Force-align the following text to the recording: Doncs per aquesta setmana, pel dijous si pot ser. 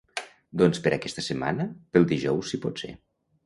Doncs 0.61 0.81
per 0.87 0.93
aquesta 0.97 1.25
setmana, 1.27 1.69
pel 1.95 2.11
dijous 2.15 2.53
si 2.55 2.65
pot 2.69 2.87
ser. 2.87 2.95